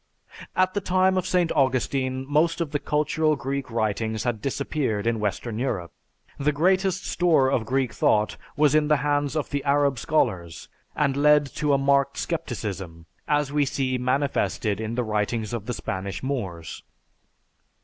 [0.55, 1.51] At the time of St.
[1.51, 5.91] Augustine most of the cultural Greek writings had disappeared in western Europe.
[6.39, 11.15] The greatest store of Greek thought was in the hands of the Arab scholars and
[11.15, 16.23] led to a marked scepticism, as we see manifested in the writings of the Spanish
[16.23, 16.81] Moors.